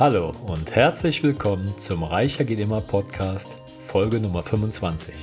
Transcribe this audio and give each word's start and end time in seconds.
Hallo 0.00 0.32
und 0.46 0.74
herzlich 0.74 1.22
willkommen 1.22 1.74
zum 1.76 2.04
Reicher 2.04 2.44
geht 2.44 2.58
immer 2.58 2.80
Podcast, 2.80 3.50
Folge 3.86 4.18
Nummer 4.18 4.42
25. 4.42 5.14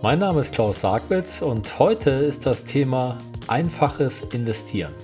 Mein 0.00 0.18
Name 0.18 0.40
ist 0.40 0.54
Klaus 0.54 0.80
Sargwitz 0.80 1.42
und 1.42 1.78
heute 1.78 2.08
ist 2.08 2.46
das 2.46 2.64
Thema 2.64 3.18
einfaches 3.48 4.22
Investieren. 4.32 4.94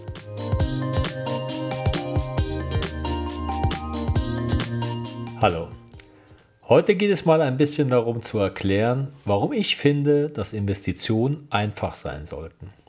Hallo. 5.43 5.69
Heute 6.67 6.95
geht 6.95 7.11
es 7.11 7.27
mal 7.27 7.43
ein 7.43 7.59
bisschen 7.59 7.91
darum 7.91 8.23
zu 8.23 8.39
erklären, 8.39 9.13
warum 9.27 9.53
ich 9.53 9.77
finde, 9.77 10.31
dass 10.31 10.55
Investitionen 10.55 11.47
einfach 11.51 11.93
sein 11.93 12.25
sollten. 12.25 12.80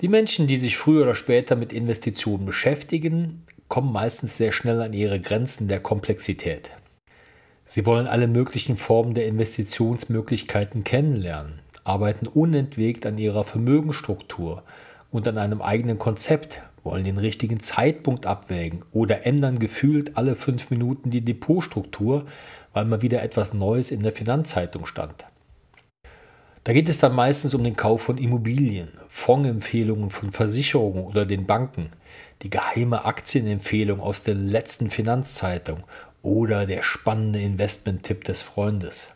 Die 0.00 0.08
Menschen, 0.08 0.46
die 0.46 0.56
sich 0.56 0.78
früher 0.78 1.02
oder 1.02 1.14
später 1.14 1.56
mit 1.56 1.74
Investitionen 1.74 2.46
beschäftigen, 2.46 3.44
kommen 3.68 3.92
meistens 3.92 4.38
sehr 4.38 4.50
schnell 4.50 4.80
an 4.80 4.94
ihre 4.94 5.20
Grenzen 5.20 5.68
der 5.68 5.80
Komplexität. 5.80 6.70
Sie 7.66 7.84
wollen 7.84 8.06
alle 8.06 8.26
möglichen 8.26 8.76
Formen 8.76 9.12
der 9.12 9.26
Investitionsmöglichkeiten 9.26 10.84
kennenlernen, 10.84 11.60
arbeiten 11.84 12.26
unentwegt 12.26 13.04
an 13.04 13.18
ihrer 13.18 13.44
Vermögensstruktur 13.44 14.62
und 15.10 15.28
an 15.28 15.36
einem 15.36 15.60
eigenen 15.60 15.98
Konzept, 15.98 16.62
wollen 16.82 17.04
den 17.04 17.18
richtigen 17.18 17.60
Zeitpunkt 17.60 18.24
abwägen 18.24 18.84
oder 18.92 19.26
ändern 19.26 19.58
gefühlt 19.58 20.16
alle 20.16 20.34
fünf 20.34 20.70
Minuten 20.70 21.10
die 21.10 21.24
Depotstruktur, 21.24 22.24
weil 22.72 22.86
mal 22.86 23.02
wieder 23.02 23.22
etwas 23.22 23.52
Neues 23.52 23.90
in 23.90 24.02
der 24.02 24.12
Finanzzeitung 24.12 24.86
stand. 24.86 25.26
Da 26.64 26.74
geht 26.74 26.90
es 26.90 26.98
dann 26.98 27.14
meistens 27.14 27.54
um 27.54 27.64
den 27.64 27.76
Kauf 27.76 28.02
von 28.02 28.18
Immobilien, 28.18 28.88
Fondsempfehlungen 29.08 30.10
von 30.10 30.30
Versicherungen 30.30 31.04
oder 31.04 31.24
den 31.24 31.46
Banken, 31.46 31.90
die 32.42 32.50
geheime 32.50 33.06
Aktienempfehlung 33.06 34.00
aus 34.00 34.24
der 34.24 34.34
letzten 34.34 34.90
Finanzzeitung 34.90 35.84
oder 36.22 36.66
der 36.66 36.82
spannende 36.82 37.40
Investment-Tipp 37.40 38.24
des 38.24 38.42
Freundes. 38.42 39.08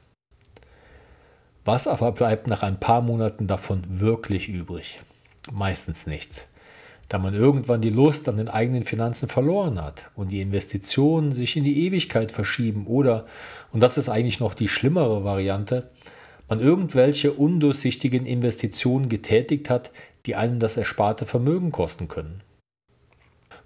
Was 1.66 1.86
aber 1.86 2.12
bleibt 2.12 2.46
nach 2.46 2.62
ein 2.62 2.80
paar 2.80 3.02
Monaten 3.02 3.46
davon 3.46 3.84
wirklich 3.88 4.48
übrig? 4.48 5.00
Meistens 5.52 6.06
nichts, 6.06 6.46
da 7.10 7.18
man 7.18 7.34
irgendwann 7.34 7.82
die 7.82 7.90
Lust 7.90 8.26
an 8.26 8.38
den 8.38 8.48
eigenen 8.48 8.84
Finanzen 8.84 9.28
verloren 9.28 9.82
hat 9.82 10.10
und 10.14 10.32
die 10.32 10.40
Investitionen 10.40 11.32
sich 11.32 11.58
in 11.58 11.64
die 11.64 11.86
Ewigkeit 11.86 12.32
verschieben 12.32 12.86
oder, 12.86 13.26
und 13.70 13.82
das 13.82 13.98
ist 13.98 14.08
eigentlich 14.08 14.40
noch 14.40 14.54
die 14.54 14.68
schlimmere 14.68 15.24
Variante, 15.24 15.90
man 16.48 16.60
irgendwelche 16.60 17.32
undurchsichtigen 17.32 18.26
Investitionen 18.26 19.08
getätigt 19.08 19.70
hat, 19.70 19.90
die 20.26 20.34
einen 20.34 20.60
das 20.60 20.76
ersparte 20.76 21.26
Vermögen 21.26 21.72
kosten 21.72 22.08
können. 22.08 22.42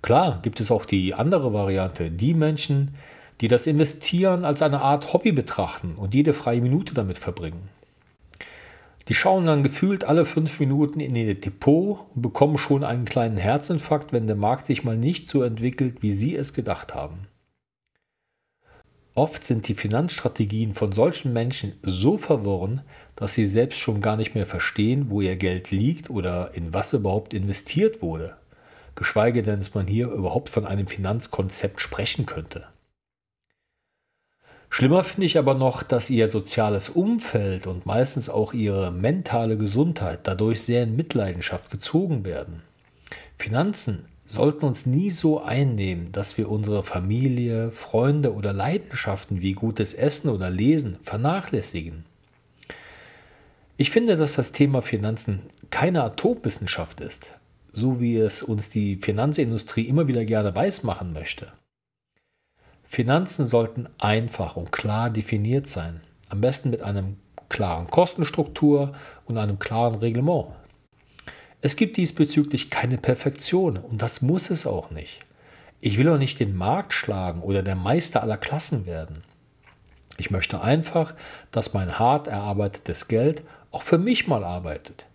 Klar 0.03 0.41
gibt 0.43 0.61
es 0.61 0.71
auch 0.71 0.85
die 0.85 1.15
andere 1.15 1.53
Variante, 1.53 2.11
die 2.11 2.35
Menschen, 2.35 2.95
die 3.41 3.49
das 3.49 3.67
Investieren 3.67 4.45
als 4.45 4.63
eine 4.63 4.81
Art 4.81 5.13
Hobby 5.13 5.33
betrachten 5.33 5.95
und 5.97 6.15
jede 6.15 6.33
freie 6.33 6.61
Minute 6.61 6.95
damit 6.95 7.19
verbringen. 7.19 7.69
Die 9.09 9.15
schauen 9.15 9.47
dann 9.47 9.63
gefühlt 9.63 10.05
alle 10.05 10.27
fünf 10.27 10.61
Minuten 10.61 11.01
in 11.01 11.17
ihr 11.17 11.35
Depot 11.35 12.07
und 12.15 12.23
bekommen 12.23 12.59
schon 12.59 12.85
einen 12.85 13.07
kleinen 13.07 13.39
Herzinfarkt, 13.39 14.13
wenn 14.13 14.27
der 14.27 14.37
Markt 14.37 14.67
sich 14.67 14.85
mal 14.85 14.97
nicht 14.99 15.29
so 15.29 15.43
entwickelt, 15.43 16.03
wie 16.03 16.13
sie 16.13 16.37
es 16.37 16.53
gedacht 16.53 16.95
haben. 16.95 17.27
Oft 19.19 19.45
sind 19.45 19.67
die 19.67 19.75
Finanzstrategien 19.75 20.75
von 20.75 20.93
solchen 20.93 21.33
Menschen 21.33 21.73
so 21.83 22.19
verworren, 22.19 22.83
dass 23.17 23.35
sie 23.35 23.47
selbst 23.47 23.81
schon 23.81 24.01
gar 24.01 24.17
nicht 24.17 24.37
mehr 24.37 24.47
verstehen, 24.47 25.11
wo 25.11 25.21
ihr 25.21 25.35
Geld 25.35 25.73
liegt 25.73 26.09
oder 26.09 26.55
in 26.55 26.73
was 26.73 26.93
überhaupt 26.93 27.35
investiert 27.35 28.01
wurde. 28.01 28.37
Geschweige 28.95 29.43
denn, 29.43 29.59
dass 29.59 29.75
man 29.75 29.89
hier 29.89 30.07
überhaupt 30.07 30.49
von 30.51 30.65
einem 30.65 30.87
Finanzkonzept 30.87 31.81
sprechen 31.81 32.27
könnte. 32.27 32.69
Schlimmer 34.71 35.03
finde 35.03 35.27
ich 35.27 35.37
aber 35.37 35.55
noch, 35.55 35.83
dass 35.83 36.11
ihr 36.11 36.29
soziales 36.29 36.89
Umfeld 36.89 37.67
und 37.67 37.87
meistens 37.87 38.31
auch 38.31 38.53
ihre 38.53 38.93
mentale 38.93 39.59
Gesundheit 39.59 40.21
dadurch 40.29 40.63
sehr 40.63 40.85
in 40.85 40.95
Mitleidenschaft 40.95 41.73
gezogen 41.73 42.25
werden. 42.25 42.63
Finanzen 43.37 44.05
sollten 44.29 44.67
uns 44.67 44.85
nie 44.85 45.11
so 45.11 45.43
einnehmen, 45.43 46.13
dass 46.13 46.37
wir 46.37 46.51
unsere 46.51 46.83
Familie, 46.85 47.73
Freunde 47.73 48.35
oder 48.35 48.53
Leidenschaften 48.53 49.41
wie 49.41 49.53
gutes 49.53 49.95
Essen 49.95 50.29
oder 50.29 50.51
Lesen 50.51 50.99
vernachlässigen. 51.03 52.05
Ich 53.79 53.91
finde, 53.91 54.17
dass 54.17 54.35
das 54.35 54.53
Thema 54.53 54.83
Finanzen 54.83 55.41
keine 55.71 56.03
Atomwissenschaft 56.03 57.01
ist, 57.01 57.35
so 57.73 58.01
wie 58.01 58.19
es 58.19 58.43
uns 58.43 58.69
die 58.69 58.97
Finanzindustrie 58.97 59.85
immer 59.85 60.09
wieder 60.09 60.27
gerne 60.27 60.55
weismachen 60.55 61.15
möchte. 61.15 61.51
Finanzen 62.85 63.47
sollten 63.47 63.89
einfach 63.99 64.57
und 64.57 64.73
klar 64.73 65.09
definiert 65.09 65.67
sein, 65.67 66.01
am 66.29 66.43
besten 66.43 66.69
mit 66.69 66.83
einer 66.83 67.05
klaren 67.49 67.87
Kostenstruktur 67.87 68.93
und 69.25 69.39
einem 69.39 69.59
klaren 69.59 69.95
Reglement. 69.97 70.49
Es 71.61 71.75
gibt 71.75 71.97
diesbezüglich 71.97 72.71
keine 72.71 72.99
Perfektion 72.99 73.79
und 73.79 74.01
das 74.01 74.23
muss 74.23 74.51
es 74.51 74.67
auch 74.67 74.91
nicht. 74.91 75.21
Ich 75.81 75.99
will 75.99 76.09
auch 76.09 76.19
nicht 76.19 76.39
den 76.39 76.57
Markt 76.57 76.93
schlagen 76.93 77.41
oder 77.43 77.63
der 77.63 77.75
Meister 77.75 78.23
aller 78.23 78.37
Klassen 78.37 78.87
werden. 78.87 79.25
Ich 80.19 80.31
möchte 80.31 80.61
einfach, 80.61 81.15
dass 81.51 81.75
mein 81.75 81.99
hart 81.99 82.29
erarbeitetes 82.29 83.09
Geld 83.09 83.43
auch 83.73 83.83
für 83.83 83.99
mich 83.99 84.29
mal 84.29 84.45
arbeitet. 84.45 85.07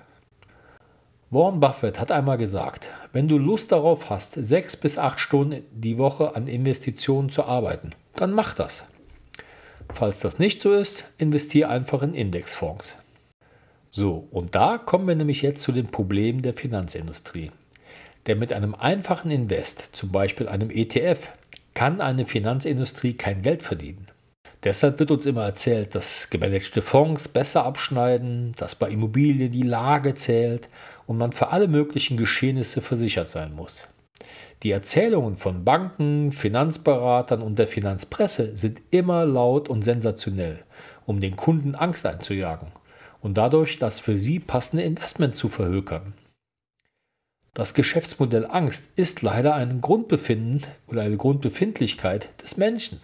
Warren 1.31 1.59
Buffett 1.59 1.99
hat 1.99 2.09
einmal 2.11 2.39
gesagt, 2.39 2.89
wenn 3.13 3.27
du 3.27 3.37
Lust 3.37 3.71
darauf 3.71 4.09
hast, 4.09 4.33
sechs 4.33 4.75
bis 4.75 4.97
acht 4.97 5.19
Stunden 5.19 5.63
die 5.71 5.99
Woche 5.99 6.35
an 6.35 6.47
Investitionen 6.47 7.29
zu 7.29 7.45
arbeiten, 7.45 7.91
dann 8.15 8.33
mach 8.33 8.55
das. 8.55 8.85
Falls 9.93 10.21
das 10.21 10.39
nicht 10.39 10.59
so 10.59 10.73
ist, 10.73 11.05
investiere 11.19 11.69
einfach 11.69 12.01
in 12.01 12.15
Indexfonds. 12.15 12.97
So, 13.91 14.27
und 14.31 14.55
da 14.55 14.79
kommen 14.79 15.07
wir 15.07 15.15
nämlich 15.15 15.43
jetzt 15.43 15.61
zu 15.61 15.71
den 15.71 15.91
Problemen 15.91 16.41
der 16.41 16.55
Finanzindustrie. 16.55 17.51
Denn 18.25 18.39
mit 18.39 18.51
einem 18.51 18.73
einfachen 18.73 19.29
Invest, 19.29 19.89
zum 19.93 20.11
Beispiel 20.11 20.47
einem 20.47 20.71
ETF, 20.71 21.33
kann 21.75 22.01
eine 22.01 22.25
Finanzindustrie 22.25 23.13
kein 23.13 23.43
Geld 23.43 23.61
verdienen. 23.61 24.07
Deshalb 24.63 24.99
wird 24.99 25.11
uns 25.11 25.25
immer 25.25 25.45
erzählt, 25.45 25.95
dass 25.95 26.29
gemanagte 26.29 26.81
Fonds 26.81 27.29
besser 27.29 27.65
abschneiden, 27.65 28.53
dass 28.57 28.75
bei 28.75 28.89
Immobilien 28.89 29.51
die 29.51 29.63
Lage 29.63 30.15
zählt 30.15 30.67
und 31.07 31.17
man 31.17 31.31
für 31.31 31.51
alle 31.51 31.69
möglichen 31.69 32.17
Geschehnisse 32.17 32.81
versichert 32.81 33.29
sein 33.29 33.55
muss. 33.55 33.87
Die 34.63 34.71
Erzählungen 34.71 35.37
von 35.37 35.63
Banken, 35.63 36.33
Finanzberatern 36.33 37.41
und 37.41 37.57
der 37.57 37.67
Finanzpresse 37.69 38.57
sind 38.57 38.81
immer 38.91 39.25
laut 39.25 39.69
und 39.69 39.83
sensationell, 39.83 40.59
um 41.05 41.21
den 41.21 41.37
Kunden 41.37 41.75
Angst 41.75 42.05
einzujagen 42.05 42.73
und 43.21 43.37
dadurch 43.37 43.79
das 43.79 44.01
für 44.01 44.17
sie 44.17 44.39
passende 44.39 44.83
Investment 44.83 45.35
zu 45.35 45.47
verhökern. 45.47 46.13
Das 47.53 47.73
Geschäftsmodell 47.73 48.45
Angst 48.45 48.91
ist 48.97 49.21
leider 49.21 49.55
ein 49.55 49.79
Grundbefinden 49.79 50.67
oder 50.87 51.01
eine 51.01 51.17
Grundbefindlichkeit 51.17 52.29
des 52.43 52.57
Menschen. 52.57 52.99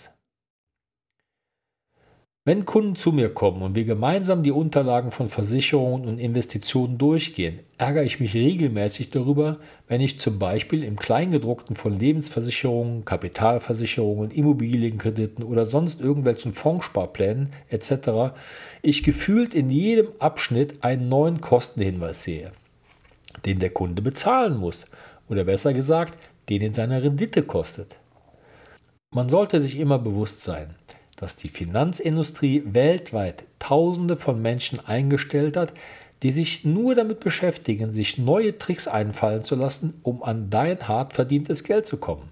Wenn 2.48 2.64
Kunden 2.64 2.96
zu 2.96 3.12
mir 3.12 3.34
kommen 3.34 3.64
und 3.64 3.74
wir 3.74 3.86
gemeinsam 3.86 4.44
die 4.44 4.52
Unterlagen 4.52 5.10
von 5.10 5.30
Versicherungen 5.30 6.08
und 6.08 6.20
Investitionen 6.20 7.00
durchgehen, 7.00 7.62
ärgere 7.80 8.04
ich 8.04 8.20
mich 8.20 8.36
regelmäßig 8.36 9.10
darüber, 9.10 9.58
wenn 9.88 10.00
ich 10.00 10.20
zum 10.20 10.38
Beispiel 10.38 10.84
im 10.84 10.96
Kleingedruckten 10.96 11.76
von 11.76 11.98
Lebensversicherungen, 11.98 13.04
Kapitalversicherungen, 13.04 14.30
Immobilienkrediten 14.30 15.44
oder 15.44 15.66
sonst 15.66 16.02
irgendwelchen 16.02 16.54
Fondssparplänen 16.54 17.52
etc. 17.70 18.36
ich 18.84 19.02
gefühlt 19.02 19.56
in 19.56 19.72
jedem 19.72 20.10
Abschnitt 20.20 20.84
einen 20.84 21.10
neuen 21.10 21.42
Kostenhinweis 21.42 22.22
sehe, 22.22 22.52
den 23.48 23.58
der 23.58 23.72
Kunde 23.72 24.04
bezahlen 24.04 24.58
muss 24.58 24.86
oder 25.30 25.46
besser 25.46 25.74
gesagt, 25.74 26.16
den 26.50 26.62
in 26.62 26.76
seiner 26.76 27.02
Rendite 27.02 27.42
kostet. 27.42 27.96
Man 29.10 29.30
sollte 29.30 29.62
sich 29.62 29.80
immer 29.80 29.98
bewusst 29.98 30.44
sein, 30.44 30.76
dass 31.16 31.36
die 31.36 31.50
Finanzindustrie 31.50 32.64
weltweit 32.66 33.46
Tausende 33.60 34.18
von 34.18 34.42
Menschen 34.42 34.80
eingestellt 34.86 35.58
hat, 35.58 35.74
die 36.24 36.32
sich 36.32 36.66
nur 36.66 36.96
damit 36.96 37.20
beschäftigen, 37.20 37.92
sich 37.92 38.18
neue 38.18 38.58
Tricks 38.58 38.88
einfallen 38.88 39.44
zu 39.44 39.56
lassen, 39.56 40.00
um 40.04 40.24
an 40.24 40.50
dein 40.50 40.88
hart 40.88 41.14
verdientes 41.14 41.64
Geld 41.64 41.86
zu 41.86 41.98
kommen. 41.98 42.32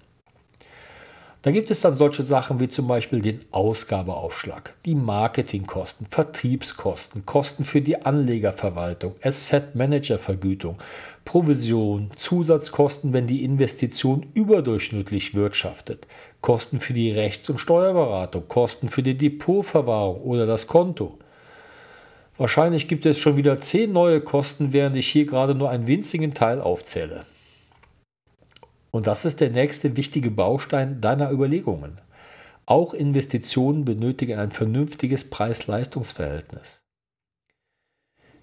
Da 1.44 1.50
gibt 1.50 1.70
es 1.70 1.82
dann 1.82 1.94
solche 1.94 2.22
Sachen 2.22 2.58
wie 2.58 2.70
zum 2.70 2.86
Beispiel 2.86 3.20
den 3.20 3.40
Ausgabeaufschlag, 3.50 4.72
die 4.86 4.94
Marketingkosten, 4.94 6.06
Vertriebskosten, 6.08 7.26
Kosten 7.26 7.66
für 7.66 7.82
die 7.82 8.00
Anlegerverwaltung, 8.00 9.12
Asset 9.22 9.74
Manager 9.74 10.18
Vergütung, 10.18 10.78
Provision, 11.26 12.10
Zusatzkosten, 12.16 13.12
wenn 13.12 13.26
die 13.26 13.44
Investition 13.44 14.24
überdurchschnittlich 14.32 15.34
wirtschaftet, 15.34 16.06
Kosten 16.40 16.80
für 16.80 16.94
die 16.94 17.12
Rechts- 17.12 17.50
und 17.50 17.58
Steuerberatung, 17.58 18.48
Kosten 18.48 18.88
für 18.88 19.02
die 19.02 19.18
Depotverwahrung 19.18 20.22
oder 20.22 20.46
das 20.46 20.66
Konto. 20.66 21.18
Wahrscheinlich 22.38 22.88
gibt 22.88 23.04
es 23.04 23.18
schon 23.18 23.36
wieder 23.36 23.60
zehn 23.60 23.92
neue 23.92 24.22
Kosten, 24.22 24.72
während 24.72 24.96
ich 24.96 25.08
hier 25.08 25.26
gerade 25.26 25.54
nur 25.54 25.68
einen 25.68 25.88
winzigen 25.88 26.32
Teil 26.32 26.62
aufzähle. 26.62 27.26
Und 28.94 29.08
das 29.08 29.24
ist 29.24 29.40
der 29.40 29.50
nächste 29.50 29.96
wichtige 29.96 30.30
Baustein 30.30 31.00
deiner 31.00 31.32
Überlegungen. 31.32 32.00
Auch 32.64 32.94
Investitionen 32.94 33.84
benötigen 33.84 34.38
ein 34.38 34.52
vernünftiges 34.52 35.28
Preis-Leistungs-Verhältnis. 35.30 36.80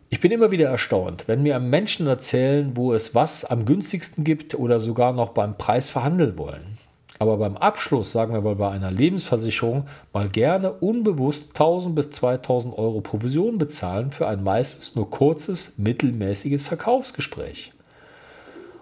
Ich 0.09 0.19
bin 0.19 0.29
immer 0.29 0.51
wieder 0.51 0.67
erstaunt, 0.67 1.29
wenn 1.29 1.41
mir 1.41 1.57
Menschen 1.61 2.05
erzählen, 2.05 2.75
wo 2.75 2.91
es 2.91 3.15
was 3.15 3.45
am 3.45 3.63
günstigsten 3.63 4.25
gibt 4.25 4.53
oder 4.53 4.81
sogar 4.81 5.13
noch 5.13 5.29
beim 5.29 5.57
Preis 5.57 5.89
verhandeln 5.89 6.37
wollen. 6.37 6.77
Aber 7.17 7.37
beim 7.37 7.55
Abschluss, 7.55 8.11
sagen 8.11 8.33
wir 8.33 8.41
mal 8.41 8.57
bei 8.57 8.71
einer 8.71 8.91
Lebensversicherung, 8.91 9.85
mal 10.11 10.27
gerne 10.27 10.73
unbewusst 10.73 11.51
1000 11.51 11.95
bis 11.95 12.09
2000 12.09 12.77
Euro 12.77 12.99
Provision 12.99 13.57
bezahlen 13.57 14.11
für 14.11 14.27
ein 14.27 14.43
meistens 14.43 14.97
nur 14.97 15.09
kurzes, 15.09 15.77
mittelmäßiges 15.77 16.63
Verkaufsgespräch. 16.63 17.71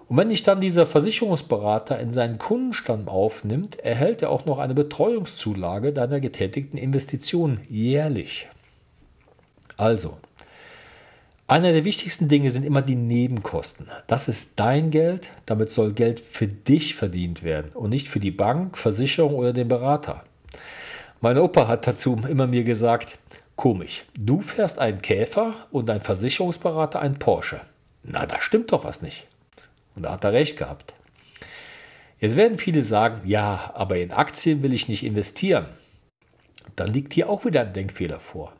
Und 0.09 0.17
wenn 0.17 0.29
dich 0.29 0.41
dann 0.41 0.59
dieser 0.59 0.87
Versicherungsberater 0.87 1.99
in 1.99 2.11
seinen 2.11 2.39
Kundenstamm 2.39 3.07
aufnimmt, 3.07 3.79
erhält 3.79 4.23
er 4.23 4.31
auch 4.31 4.45
noch 4.45 4.57
eine 4.57 4.73
Betreuungszulage 4.73 5.93
deiner 5.93 6.19
getätigten 6.19 6.79
Investitionen 6.79 7.61
jährlich. 7.69 8.47
Also, 9.77 10.17
einer 11.47 11.71
der 11.73 11.85
wichtigsten 11.85 12.27
Dinge 12.27 12.49
sind 12.49 12.65
immer 12.65 12.81
die 12.81 12.95
Nebenkosten. 12.95 13.87
Das 14.07 14.27
ist 14.27 14.53
dein 14.55 14.89
Geld, 14.89 15.29
damit 15.45 15.71
soll 15.71 15.93
Geld 15.93 16.19
für 16.19 16.47
dich 16.47 16.95
verdient 16.95 17.43
werden 17.43 17.71
und 17.73 17.91
nicht 17.91 18.09
für 18.09 18.19
die 18.19 18.31
Bank, 18.31 18.79
Versicherung 18.79 19.35
oder 19.35 19.53
den 19.53 19.67
Berater. 19.67 20.23
Mein 21.21 21.37
Opa 21.37 21.67
hat 21.67 21.85
dazu 21.85 22.19
immer 22.27 22.47
mir 22.47 22.63
gesagt, 22.63 23.19
komisch, 23.55 24.05
du 24.17 24.41
fährst 24.41 24.79
einen 24.79 25.03
Käfer 25.03 25.53
und 25.69 25.87
dein 25.87 26.01
Versicherungsberater 26.01 26.99
einen 26.99 27.19
Porsche. 27.19 27.61
Na, 28.03 28.25
da 28.25 28.41
stimmt 28.41 28.71
doch 28.71 28.83
was 28.83 29.03
nicht. 29.03 29.27
Und 29.95 30.03
da 30.03 30.11
hat 30.13 30.23
er 30.23 30.33
recht 30.33 30.57
gehabt. 30.57 30.93
Jetzt 32.19 32.35
werden 32.35 32.57
viele 32.57 32.83
sagen, 32.83 33.21
ja, 33.25 33.71
aber 33.73 33.97
in 33.97 34.11
Aktien 34.11 34.61
will 34.61 34.73
ich 34.73 34.89
nicht 34.89 35.05
investieren. 35.05 35.67
Dann 36.75 36.91
liegt 36.91 37.13
hier 37.13 37.29
auch 37.29 37.45
wieder 37.45 37.61
ein 37.61 37.73
Denkfehler 37.73 38.19
vor. 38.19 38.53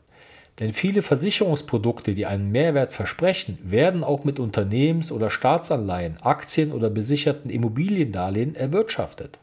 Denn 0.58 0.72
viele 0.72 1.02
Versicherungsprodukte, 1.02 2.14
die 2.14 2.26
einen 2.26 2.50
Mehrwert 2.50 2.92
versprechen, 2.92 3.58
werden 3.62 4.04
auch 4.04 4.24
mit 4.24 4.38
Unternehmens- 4.38 5.10
oder 5.10 5.30
Staatsanleihen, 5.30 6.18
Aktien 6.20 6.72
oder 6.72 6.90
besicherten 6.90 7.50
Immobiliendarlehen 7.50 8.54
erwirtschaftet. 8.54 9.38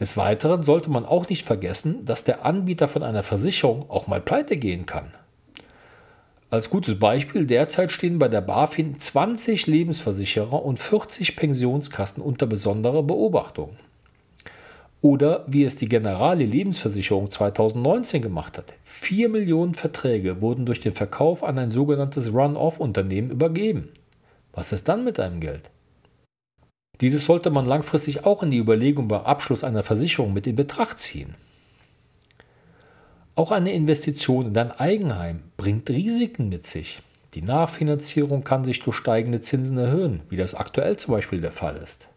Des 0.00 0.16
Weiteren 0.16 0.62
sollte 0.62 0.90
man 0.90 1.04
auch 1.04 1.28
nicht 1.28 1.46
vergessen, 1.46 2.04
dass 2.06 2.24
der 2.24 2.46
Anbieter 2.46 2.88
von 2.88 3.02
einer 3.02 3.22
Versicherung 3.22 3.88
auch 3.90 4.06
mal 4.06 4.20
pleite 4.20 4.56
gehen 4.56 4.86
kann. 4.86 5.10
Als 6.52 6.68
gutes 6.68 6.98
Beispiel, 6.98 7.46
derzeit 7.46 7.90
stehen 7.90 8.18
bei 8.18 8.28
der 8.28 8.42
BaFin 8.42 8.98
20 8.98 9.68
Lebensversicherer 9.68 10.62
und 10.62 10.78
40 10.78 11.34
Pensionskassen 11.34 12.22
unter 12.22 12.44
besonderer 12.44 13.02
Beobachtung. 13.02 13.70
Oder 15.00 15.46
wie 15.46 15.64
es 15.64 15.76
die 15.76 15.88
Generali 15.88 16.44
Lebensversicherung 16.44 17.30
2019 17.30 18.20
gemacht 18.20 18.58
hat. 18.58 18.74
4 18.84 19.30
Millionen 19.30 19.74
Verträge 19.74 20.42
wurden 20.42 20.66
durch 20.66 20.80
den 20.80 20.92
Verkauf 20.92 21.42
an 21.42 21.58
ein 21.58 21.70
sogenanntes 21.70 22.34
Run-off-Unternehmen 22.34 23.30
übergeben. 23.30 23.88
Was 24.52 24.72
ist 24.72 24.88
dann 24.88 25.04
mit 25.04 25.16
deinem 25.16 25.40
Geld? 25.40 25.70
Dieses 27.00 27.24
sollte 27.24 27.48
man 27.48 27.64
langfristig 27.64 28.26
auch 28.26 28.42
in 28.42 28.50
die 28.50 28.58
Überlegung 28.58 29.08
beim 29.08 29.22
Abschluss 29.22 29.64
einer 29.64 29.84
Versicherung 29.84 30.34
mit 30.34 30.46
in 30.46 30.56
Betracht 30.56 30.98
ziehen. 30.98 31.34
Auch 33.34 33.50
eine 33.50 33.72
Investition 33.72 34.48
in 34.48 34.54
dein 34.54 34.72
Eigenheim 34.72 35.42
bringt 35.56 35.88
Risiken 35.88 36.50
mit 36.50 36.66
sich. 36.66 37.00
Die 37.32 37.40
Nachfinanzierung 37.40 38.44
kann 38.44 38.66
sich 38.66 38.80
durch 38.80 38.96
steigende 38.96 39.40
Zinsen 39.40 39.78
erhöhen, 39.78 40.20
wie 40.28 40.36
das 40.36 40.54
aktuell 40.54 40.98
zum 40.98 41.14
Beispiel 41.14 41.40
der 41.40 41.52
Fall 41.52 41.76
ist. 41.76 42.08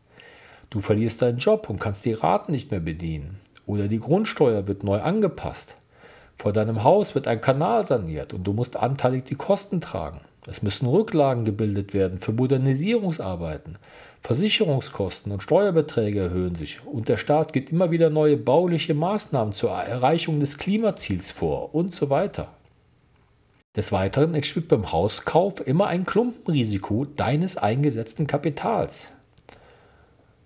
Du 0.70 0.82
verlierst 0.82 1.22
deinen 1.22 1.38
Job 1.38 1.70
und 1.70 1.80
kannst 1.80 2.04
die 2.04 2.12
Raten 2.12 2.52
nicht 2.52 2.70
mehr 2.70 2.82
bedienen. 2.82 3.40
Oder 3.66 3.88
die 3.88 4.00
Grundsteuer 4.00 4.68
wird 4.68 4.84
neu 4.84 5.00
angepasst. 5.00 5.78
Vor 6.38 6.52
deinem 6.52 6.84
Haus 6.84 7.16
wird 7.16 7.30
ein 7.30 7.40
Kanal 7.40 7.86
saniert 7.86 8.34
und 8.34 8.44
du 8.44 8.52
musst 8.52 8.76
anteilig 8.76 9.24
die 9.24 9.36
Kosten 9.36 9.80
tragen. 9.80 10.20
Es 10.48 10.62
müssen 10.62 10.88
Rücklagen 10.88 11.44
gebildet 11.44 11.94
werden 11.94 12.20
für 12.20 12.32
Modernisierungsarbeiten. 12.32 13.78
Versicherungskosten 14.22 15.32
und 15.32 15.42
Steuerbeträge 15.42 16.20
erhöhen 16.20 16.56
sich 16.56 16.86
und 16.86 17.10
der 17.10 17.18
Staat 17.18 17.52
gibt 17.52 17.72
immer 17.72 17.90
wieder 17.90 18.10
neue 18.10 18.38
bauliche 18.38 18.94
Maßnahmen 18.94 19.54
zur 19.54 19.72
Erreichung 19.72 20.40
des 20.40 20.58
Klimaziels 20.58 21.32
vor 21.32 21.74
und 21.74 21.94
so 21.94 22.10
weiter. 22.10 22.50
Des 23.76 23.92
Weiteren 23.92 24.36
entschwimmt 24.36 24.70
beim 24.70 24.92
Hauskauf 24.92 25.66
immer 25.66 25.88
ein 25.88 26.06
Klumpenrisiko 26.06 27.06
deines 27.06 27.58
eingesetzten 27.58 28.26
Kapitals. 28.26 29.08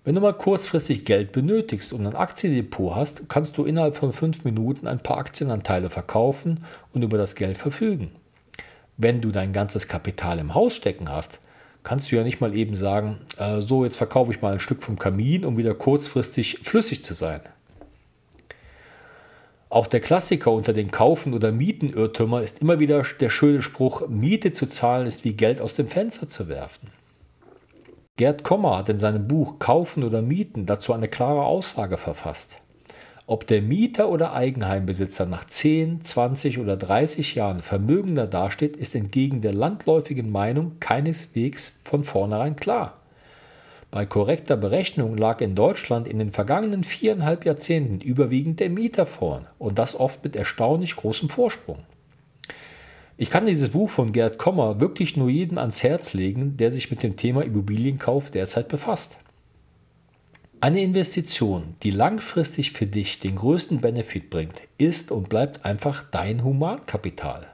Wenn 0.04 0.16
du 0.16 0.22
mal 0.22 0.34
kurzfristig 0.34 1.06
Geld 1.06 1.32
benötigst 1.34 1.94
und 1.94 2.08
ein 2.08 2.16
Aktiendepot 2.16 2.96
hast, 2.96 3.30
kannst 3.30 3.58
du 3.58 3.66
innerhalb 3.66 3.96
von 3.96 4.14
fünf 4.14 4.46
Minuten 4.46 4.88
ein 4.88 5.04
paar 5.04 5.18
Aktienanteile 5.18 5.90
verkaufen 5.90 6.64
und 6.94 7.04
über 7.04 7.18
das 7.18 7.36
Geld 7.36 7.58
verfügen. 7.58 8.12
Wenn 9.02 9.22
du 9.22 9.32
dein 9.32 9.54
ganzes 9.54 9.88
Kapital 9.88 10.40
im 10.40 10.54
Haus 10.54 10.76
stecken 10.76 11.10
hast, 11.10 11.40
kannst 11.84 12.12
du 12.12 12.18
ja 12.18 12.24
nicht 12.24 12.42
mal 12.42 12.54
eben 12.54 12.76
sagen, 12.76 13.20
äh, 13.38 13.62
so 13.62 13.86
jetzt 13.86 13.96
verkaufe 13.96 14.30
ich 14.34 14.42
mal 14.42 14.52
ein 14.52 14.60
Stück 14.60 14.84
vom 14.84 15.00
Kamin, 15.00 15.46
um 15.46 15.56
wieder 15.56 15.74
kurzfristig 15.74 16.60
flüssig 16.64 17.02
zu 17.02 17.14
sein. 17.14 17.40
Auch 19.70 19.88
der 19.88 20.02
Klassiker 20.02 20.52
unter 20.52 20.74
den 20.74 20.92
Kaufen- 20.92 21.34
oder 21.34 21.54
Mieten-Irrtümer 21.54 22.42
ist 22.42 22.60
immer 22.60 22.82
wieder 22.82 23.02
der 23.22 23.30
schöne 23.30 23.62
Spruch, 23.62 24.10
Miete 24.10 24.52
zu 24.52 24.66
zahlen 24.66 25.08
ist 25.08 25.24
wie 25.24 25.34
Geld 25.34 25.62
aus 25.62 25.76
dem 25.76 25.88
Fenster 25.88 26.28
zu 26.28 26.50
werfen. 26.50 26.90
Gerd 28.18 28.44
Kommer 28.44 28.80
hat 28.80 28.90
in 28.90 29.00
seinem 29.00 29.30
Buch 29.30 29.60
Kaufen 29.60 30.04
oder 30.04 30.22
Mieten 30.22 30.66
dazu 30.66 30.92
eine 30.92 31.08
klare 31.08 31.46
Aussage 31.46 31.96
verfasst. 31.96 32.58
Ob 33.30 33.46
der 33.46 33.62
Mieter 33.62 34.10
oder 34.10 34.34
Eigenheimbesitzer 34.34 35.28
nach 35.28 35.46
10, 35.46 36.04
20 36.04 36.58
oder 36.58 36.76
30 36.76 37.36
Jahren 37.36 37.62
vermögender 37.62 38.26
dasteht, 38.26 38.76
ist 38.76 38.96
entgegen 38.96 39.42
der 39.42 39.54
landläufigen 39.54 40.32
Meinung 40.32 40.80
keineswegs 40.80 41.74
von 41.84 42.04
vornherein 42.04 42.56
klar. 42.56 42.96
Bei 43.92 44.08
korrekter 44.08 44.58
Berechnung 44.58 45.16
lag 45.16 45.42
in 45.42 45.54
Deutschland 45.54 46.08
in 46.08 46.18
den 46.18 46.32
vergangenen 46.32 46.84
viereinhalb 46.84 47.46
Jahrzehnten 47.46 48.02
überwiegend 48.02 48.62
der 48.62 48.72
Mieter 48.72 49.06
vorn 49.06 49.46
und 49.60 49.78
das 49.78 49.94
oft 49.94 50.24
mit 50.24 50.36
erstaunlich 50.36 50.96
großem 50.96 51.30
Vorsprung. 51.30 51.78
Ich 53.16 53.30
kann 53.30 53.46
dieses 53.46 53.70
Buch 53.70 53.92
von 53.92 54.12
Gerd 54.12 54.40
Kommer 54.40 54.80
wirklich 54.80 55.18
nur 55.18 55.30
jedem 55.30 55.60
ans 55.60 55.84
Herz 55.84 56.16
legen, 56.16 56.58
der 56.58 56.72
sich 56.72 56.90
mit 56.90 57.04
dem 57.04 57.16
Thema 57.16 57.44
Immobilienkauf 57.44 58.32
derzeit 58.32 58.70
befasst. 58.70 59.18
Eine 60.62 60.82
Investition, 60.82 61.74
die 61.84 61.92
langfristig 61.92 62.74
für 62.74 62.86
dich 62.86 63.20
den 63.20 63.38
größten 63.38 63.80
Benefit 63.80 64.30
bringt, 64.30 64.62
ist 64.78 65.10
und 65.10 65.30
bleibt 65.30 65.64
einfach 65.64 66.04
dein 66.12 66.44
Humankapital. 66.44 67.48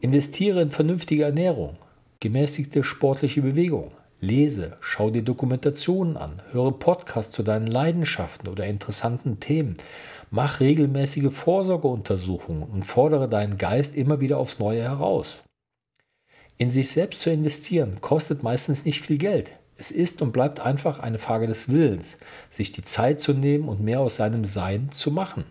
Investiere 0.00 0.60
in 0.60 0.72
vernünftige 0.72 1.22
Ernährung, 1.22 1.76
gemäßigte 2.18 2.82
sportliche 2.82 3.42
Bewegung, 3.42 3.92
lese, 4.20 4.76
schau 4.80 5.10
dir 5.10 5.22
Dokumentationen 5.22 6.16
an, 6.16 6.42
höre 6.50 6.72
Podcasts 6.72 7.32
zu 7.32 7.44
deinen 7.44 7.68
Leidenschaften 7.68 8.48
oder 8.48 8.66
interessanten 8.66 9.38
Themen, 9.38 9.74
mach 10.32 10.58
regelmäßige 10.58 11.32
Vorsorgeuntersuchungen 11.32 12.64
und 12.64 12.88
fordere 12.88 13.28
deinen 13.28 13.56
Geist 13.56 13.94
immer 13.94 14.20
wieder 14.20 14.38
aufs 14.38 14.58
Neue 14.58 14.82
heraus. 14.82 15.44
In 16.58 16.72
sich 16.72 16.90
selbst 16.90 17.20
zu 17.20 17.30
investieren 17.30 18.00
kostet 18.00 18.42
meistens 18.42 18.84
nicht 18.84 19.02
viel 19.02 19.18
Geld. 19.18 19.52
Es 19.78 19.90
ist 19.90 20.22
und 20.22 20.32
bleibt 20.32 20.60
einfach 20.60 21.00
eine 21.00 21.18
Frage 21.18 21.46
des 21.46 21.68
Willens, 21.68 22.16
sich 22.50 22.72
die 22.72 22.82
Zeit 22.82 23.20
zu 23.20 23.34
nehmen 23.34 23.68
und 23.68 23.80
mehr 23.80 24.00
aus 24.00 24.16
seinem 24.16 24.44
Sein 24.44 24.90
zu 24.92 25.10
machen. 25.10 25.44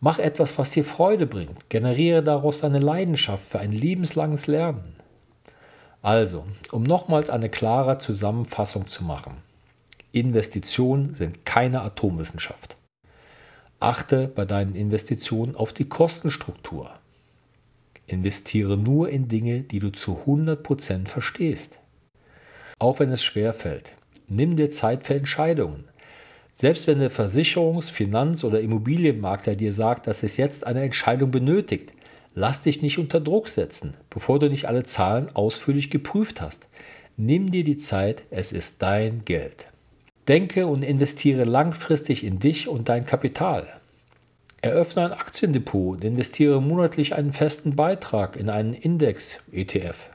Mach 0.00 0.18
etwas, 0.18 0.58
was 0.58 0.70
dir 0.70 0.84
Freude 0.84 1.26
bringt. 1.26 1.68
Generiere 1.68 2.22
daraus 2.22 2.64
eine 2.64 2.78
Leidenschaft 2.78 3.44
für 3.50 3.60
ein 3.60 3.72
lebenslanges 3.72 4.46
Lernen. 4.46 4.96
Also, 6.02 6.46
um 6.72 6.82
nochmals 6.82 7.28
eine 7.28 7.50
klare 7.50 7.98
Zusammenfassung 7.98 8.86
zu 8.86 9.04
machen. 9.04 9.36
Investitionen 10.12 11.12
sind 11.12 11.44
keine 11.44 11.82
Atomwissenschaft. 11.82 12.76
Achte 13.78 14.28
bei 14.28 14.44
deinen 14.44 14.74
Investitionen 14.74 15.54
auf 15.54 15.72
die 15.72 15.88
Kostenstruktur. 15.88 16.90
Investiere 18.06 18.76
nur 18.76 19.10
in 19.10 19.28
Dinge, 19.28 19.60
die 19.60 19.78
du 19.78 19.90
zu 19.90 20.22
100% 20.26 21.06
verstehst. 21.06 21.80
Auch 22.80 22.98
wenn 22.98 23.12
es 23.12 23.22
schwer 23.22 23.52
fällt, 23.52 23.92
nimm 24.26 24.56
dir 24.56 24.70
Zeit 24.70 25.06
für 25.06 25.14
Entscheidungen. 25.14 25.84
Selbst 26.50 26.86
wenn 26.86 26.98
der 26.98 27.10
Versicherungs-, 27.10 27.90
Finanz- 27.90 28.42
oder 28.42 28.60
Immobilienmakler 28.60 29.54
dir 29.54 29.72
sagt, 29.74 30.06
dass 30.06 30.22
es 30.22 30.38
jetzt 30.38 30.66
eine 30.66 30.82
Entscheidung 30.82 31.30
benötigt, 31.30 31.92
lass 32.34 32.62
dich 32.62 32.80
nicht 32.80 32.98
unter 32.98 33.20
Druck 33.20 33.48
setzen, 33.48 33.92
bevor 34.08 34.38
du 34.38 34.48
nicht 34.48 34.66
alle 34.66 34.82
Zahlen 34.82 35.28
ausführlich 35.34 35.90
geprüft 35.90 36.40
hast. 36.40 36.68
Nimm 37.18 37.50
dir 37.50 37.64
die 37.64 37.76
Zeit, 37.76 38.22
es 38.30 38.50
ist 38.50 38.80
dein 38.80 39.26
Geld. 39.26 39.68
Denke 40.26 40.66
und 40.66 40.82
investiere 40.82 41.44
langfristig 41.44 42.24
in 42.24 42.38
dich 42.38 42.66
und 42.66 42.88
dein 42.88 43.04
Kapital. 43.04 43.68
Eröffne 44.62 45.04
ein 45.04 45.12
Aktiendepot 45.12 45.98
und 45.98 46.04
investiere 46.04 46.62
monatlich 46.62 47.14
einen 47.14 47.34
festen 47.34 47.76
Beitrag 47.76 48.36
in 48.36 48.48
einen 48.48 48.72
Index 48.72 49.40
ETF 49.52 50.08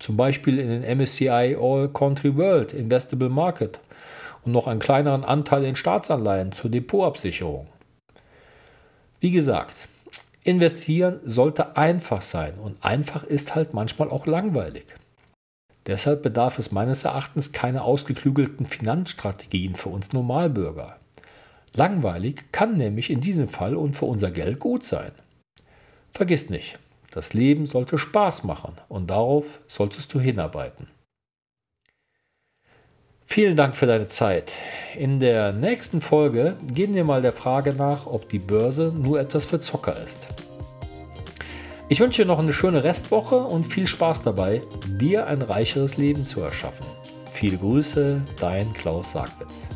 zum 0.00 0.16
Beispiel 0.16 0.58
in 0.58 0.68
den 0.68 0.98
MSCI 0.98 1.56
All 1.60 1.88
Country 1.88 2.36
World 2.36 2.72
Investable 2.72 3.28
Market 3.28 3.78
und 4.44 4.52
noch 4.52 4.66
einen 4.66 4.80
kleineren 4.80 5.24
Anteil 5.24 5.64
in 5.64 5.76
Staatsanleihen 5.76 6.52
zur 6.52 6.70
Depotabsicherung. 6.70 7.68
Wie 9.20 9.30
gesagt, 9.30 9.74
investieren 10.42 11.20
sollte 11.22 11.76
einfach 11.76 12.22
sein 12.22 12.54
und 12.54 12.82
einfach 12.84 13.22
ist 13.22 13.54
halt 13.54 13.74
manchmal 13.74 14.08
auch 14.08 14.26
langweilig. 14.26 14.86
Deshalb 15.86 16.22
bedarf 16.22 16.58
es 16.58 16.72
meines 16.72 17.04
Erachtens 17.04 17.52
keine 17.52 17.82
ausgeklügelten 17.82 18.66
Finanzstrategien 18.66 19.76
für 19.76 19.90
uns 19.90 20.12
Normalbürger. 20.12 20.96
Langweilig 21.74 22.52
kann 22.52 22.76
nämlich 22.76 23.10
in 23.10 23.20
diesem 23.20 23.48
Fall 23.48 23.76
und 23.76 23.96
für 23.96 24.06
unser 24.06 24.30
Geld 24.30 24.58
gut 24.58 24.84
sein. 24.84 25.12
Vergiss 26.12 26.50
nicht, 26.50 26.78
das 27.10 27.32
Leben 27.32 27.66
sollte 27.66 27.98
Spaß 27.98 28.44
machen 28.44 28.74
und 28.88 29.10
darauf 29.10 29.60
solltest 29.66 30.14
du 30.14 30.20
hinarbeiten. 30.20 30.88
Vielen 33.26 33.56
Dank 33.56 33.76
für 33.76 33.86
deine 33.86 34.08
Zeit. 34.08 34.52
In 34.96 35.20
der 35.20 35.52
nächsten 35.52 36.00
Folge 36.00 36.56
gehen 36.72 36.94
wir 36.94 37.04
mal 37.04 37.22
der 37.22 37.32
Frage 37.32 37.74
nach, 37.74 38.06
ob 38.06 38.28
die 38.28 38.40
Börse 38.40 38.92
nur 38.92 39.20
etwas 39.20 39.44
für 39.44 39.60
Zocker 39.60 39.96
ist. 40.02 40.26
Ich 41.88 42.00
wünsche 42.00 42.22
dir 42.22 42.28
noch 42.28 42.38
eine 42.40 42.52
schöne 42.52 42.82
Restwoche 42.82 43.36
und 43.36 43.64
viel 43.64 43.86
Spaß 43.86 44.22
dabei, 44.22 44.62
dir 44.86 45.26
ein 45.26 45.42
reicheres 45.42 45.96
Leben 45.96 46.24
zu 46.24 46.40
erschaffen. 46.40 46.86
Viele 47.32 47.56
Grüße, 47.56 48.20
dein 48.40 48.72
Klaus 48.72 49.12
Sagwitz. 49.12 49.68